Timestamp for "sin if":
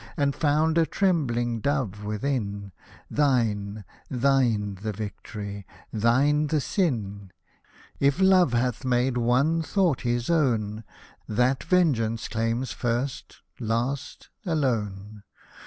6.59-8.19